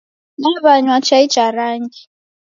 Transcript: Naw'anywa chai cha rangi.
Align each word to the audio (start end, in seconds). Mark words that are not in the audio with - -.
Naw'anywa 0.41 0.97
chai 1.07 1.25
cha 1.33 1.45
rangi. 1.57 2.01